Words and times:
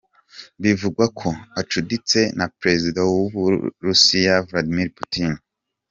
Bivugwa 0.63 1.05
ko 1.19 1.29
acuditse 1.61 2.19
na 2.37 2.45
Prezida 2.59 3.01
w'Uburusiya 3.11 4.33
Vladimir 4.47 4.89
Putin. 4.97 5.31